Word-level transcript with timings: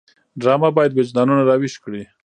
ډرامه 0.41 0.69
باید 0.77 0.91
وجدانونه 0.93 1.41
راویښ 1.49 1.73
کړي 1.83 2.03